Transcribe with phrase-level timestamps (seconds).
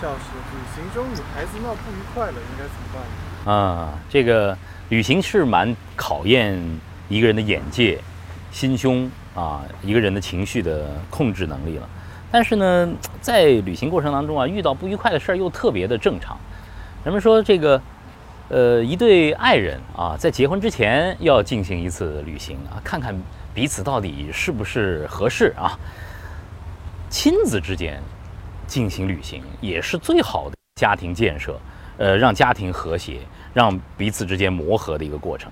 [0.00, 3.02] 像是旅行中女孩子闹不愉快了，应该怎么办
[3.46, 3.50] 呢？
[3.50, 4.56] 啊，这个
[4.90, 6.60] 旅行是蛮考验
[7.08, 7.98] 一个人的眼界、
[8.50, 11.88] 心胸啊，一个人的情绪的控制能力了。
[12.30, 12.88] 但是呢，
[13.20, 16.36] 在旅行过程当中啊，遇到不愉快的事儿又特别的正常。
[17.04, 17.80] 人们说这个，
[18.48, 23.16] 呃，一对爱人啊，在结婚之前要进行一次旅行啊，看看
[23.54, 25.78] 彼此到底是不是合适啊。
[27.08, 28.02] 亲子之间
[28.66, 31.58] 进行旅行也是最好的家庭建设，
[31.98, 33.20] 呃，让家庭和谐，
[33.54, 35.50] 让彼此之间磨合的一个过程。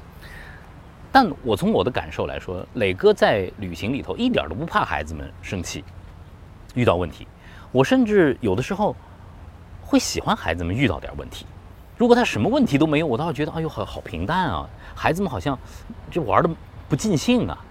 [1.11, 5.85] 但我从我的感受来说，磊哥在旅行里头一点都不怕孩子们生气，
[6.75, 7.27] 遇到问题，
[7.71, 8.97] 我甚至有的时候
[9.81, 11.47] 会喜欢孩子们遇到点问题。
[11.97, 15.57] 如果他什么问题都没有，我倒觉得哎呦，好好平淡啊，孩子们好像
[16.11, 16.51] 就玩的
[16.89, 17.64] 不尽兴啊。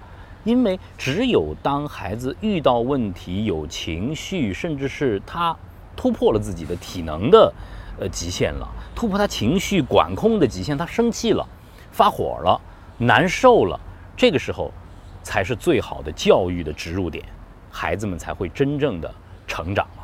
[0.43, 5.55] 因为只有当孩子遇到问题、有情绪，甚至是他
[5.95, 7.53] 突破了自己的体能的
[7.99, 11.47] 呃极限了，突破他情绪管控的极限，他生气了、
[11.91, 12.59] 发火了、
[12.97, 13.79] 难受了，
[14.17, 14.71] 这个时候
[15.21, 17.23] 才是最好的教育的植入点，
[17.71, 19.13] 孩子们才会真正的
[19.47, 20.03] 成长了。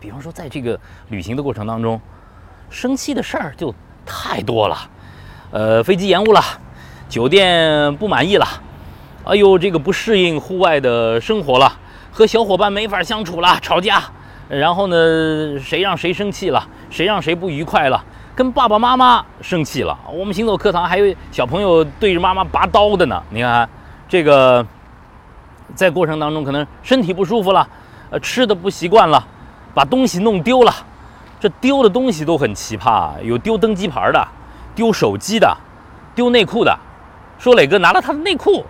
[0.00, 2.00] 比方说，在这个旅行的过程当中，
[2.68, 3.72] 生气的事儿就
[4.04, 4.90] 太多了，
[5.52, 6.40] 呃，飞机延误了，
[7.08, 8.46] 酒店不满意了。
[9.26, 11.72] 哎呦，这个不适应户外的生活了，
[12.12, 14.00] 和小伙伴没法相处了，吵架，
[14.48, 18.00] 然后呢，谁让谁生气了，谁让谁不愉快了，
[18.36, 19.98] 跟爸爸妈妈生气了。
[20.12, 23.20] 我们行走课堂还有小朋友对着妈妈拔刀的呢。
[23.30, 23.68] 你看，
[24.08, 24.64] 这个
[25.74, 27.68] 在过程当中可能身体不舒服了，
[28.10, 29.26] 呃，吃的不习惯了，
[29.74, 30.72] 把东西弄丢了。
[31.40, 34.28] 这丢的东西都很奇葩，有丢登机牌的，
[34.76, 35.52] 丢手机的，
[36.14, 36.78] 丢内裤的。
[37.40, 38.64] 说磊哥拿了他的内裤。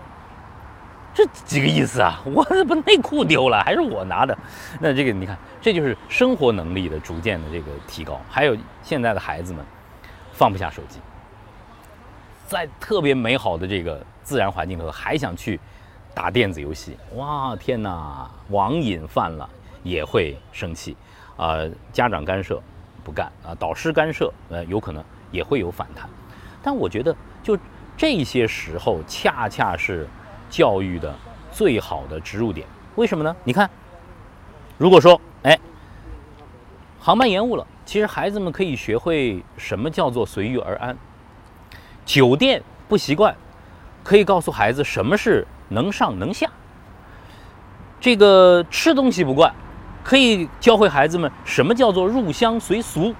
[1.17, 2.20] 这几个意思啊？
[2.31, 4.36] 我怎么内裤丢了，还是我拿的？
[4.78, 8.20] 那这个你看，这就是生活能力的逐渐的这个提高。
[8.28, 9.64] 还有现在的孩子们
[10.34, 10.98] 放不下手机，
[12.47, 15.58] 在特别美好的这个自然环境里头，还想去
[16.13, 16.98] 打电子游戏。
[17.14, 18.30] 哇，天哪！
[18.51, 19.48] 网瘾犯了
[19.83, 20.95] 也会生气
[21.39, 21.61] 啊！
[21.95, 22.63] 家长干涉
[23.02, 26.07] 不干啊，导师干涉呃，有可能也会有反弹。
[26.63, 27.58] 但我觉得，就
[27.96, 30.07] 这些时候，恰恰是。
[30.56, 31.14] 教育的
[31.52, 33.36] 最好的植入点，为什么呢？
[33.44, 33.68] 你看，
[34.78, 35.58] 如果说，哎，
[36.98, 40.96] 航班延误了，其实孩子们可以学会什么叫做随遇而安。
[42.06, 43.36] 酒店不习惯，
[44.02, 46.50] 可以告诉孩子什么是能上能下。
[48.00, 49.55] 这个吃东西不惯，
[50.02, 53.14] 可以教会孩子们什么叫做入乡随俗。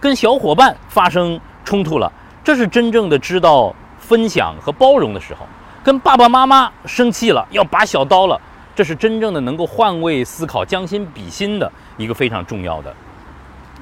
[0.00, 2.10] 跟小伙伴发生冲突了，
[2.42, 5.44] 这是真正的知道分享和包容的时候。
[5.82, 8.40] 跟爸爸妈妈生气了，要拔小刀了，
[8.74, 12.94] 这是真正的能够换位思考、将心比心的一个非常重要的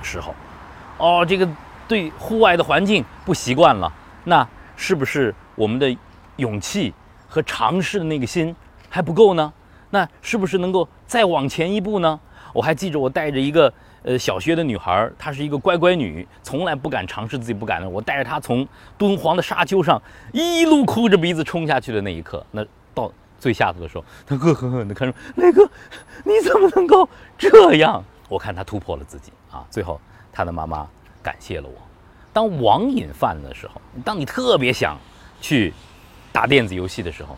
[0.03, 0.35] 时候。
[0.99, 1.49] 哦，这个
[1.89, 3.93] 对户外的环境不习惯了，
[4.25, 5.97] 那是不是我们的
[6.37, 6.95] 勇气
[7.29, 8.55] 和尝试的那个心
[8.89, 9.53] 还不够呢？
[9.91, 12.21] 那是不是能够再往前一步呢？
[12.53, 13.73] 我还记着，我带着一个。
[14.09, 17.87] 呃，小学的女孩，她是一个乖乖女，从来不敢尝试自己不敢的。
[17.87, 20.01] 我带着她从敦煌的沙丘上
[20.33, 22.65] 一路哭着鼻子冲下去的那一刻，那
[22.95, 25.63] 到最下头的时候，她恶狠狠地看着磊哥，
[26.25, 28.03] 你怎么能够这样？
[28.31, 29.63] 我看她突破了自己啊！
[29.69, 30.01] 最后，
[30.33, 30.89] 她的妈妈
[31.23, 31.75] 感谢了我。
[32.33, 34.97] 当网瘾犯了的时候，当你特别想
[35.39, 35.75] 去
[36.33, 37.37] 打电子游戏的时候，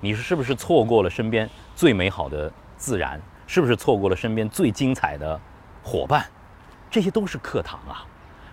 [0.00, 3.20] 你是不是错过了身边最美好的自然？
[3.48, 5.40] 是不是错过了身边最精彩的？
[5.82, 6.24] 伙伴，
[6.90, 8.06] 这些都是课堂啊，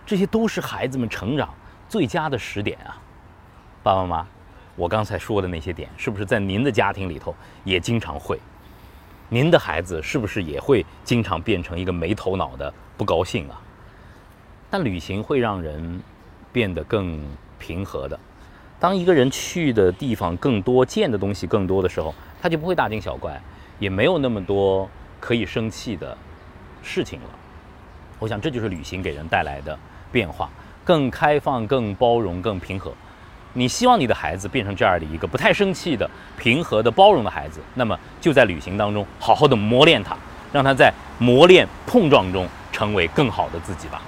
[0.04, 1.54] 这些都是孩子们成长
[1.88, 3.00] 最佳的时点啊。
[3.82, 4.26] 爸爸妈妈，
[4.76, 8.38] 我刚才说的那些点，是不是在您的家庭里头也经常会？
[9.28, 13.60] 您的孩子是不是也会经常变成一个没头脑的不高兴啊？
[14.68, 16.00] 但旅行会让人
[16.52, 17.20] 变得更
[17.58, 18.18] 平和的。
[18.80, 22.12] 当一个人去的地方更多，见的东西更多的时候，
[22.42, 23.40] 他就不会大惊小怪，
[23.78, 24.88] 也没有那么多
[25.20, 26.16] 可以生气的。
[26.82, 27.28] 事情了，
[28.18, 29.78] 我想这就是旅行给人带来的
[30.10, 30.50] 变化，
[30.84, 32.92] 更开放、更包容、更平和。
[33.52, 40.16] 你希望你的孩子变成这样的一个不太生气的、平和的、包容的孩子，那么就在旅行当中好好的磨练他，
[40.52, 44.00] 让他在磨练碰撞中成为更好的自己吧。